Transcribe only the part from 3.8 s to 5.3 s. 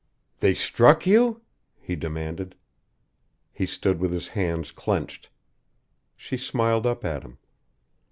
with his hands clenched.